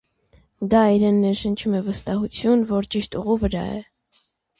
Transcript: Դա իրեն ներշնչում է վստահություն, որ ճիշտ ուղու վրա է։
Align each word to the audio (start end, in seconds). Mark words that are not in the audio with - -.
Դա 0.69 0.79
իրեն 0.93 1.19
ներշնչում 1.25 1.75
է 1.79 1.81
վստահություն, 1.89 2.63
որ 2.71 2.89
ճիշտ 2.95 3.19
ուղու 3.21 3.37
վրա 3.45 3.63
է։ 3.75 3.77